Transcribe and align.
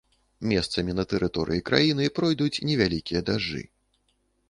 Месцамі 0.53 0.95
на 0.99 1.05
тэрыторыі 1.11 1.65
краіны 1.71 2.09
пройдуць 2.19 2.51
невялікія 2.71 3.25
дажджы. 3.33 3.63